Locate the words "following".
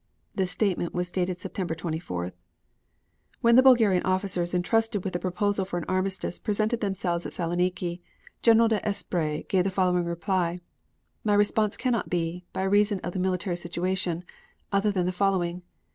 9.69-10.05, 15.11-15.61